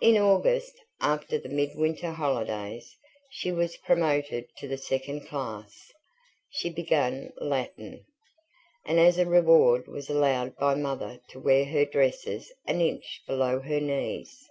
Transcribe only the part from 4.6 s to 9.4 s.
the second class; she began Latin; and as a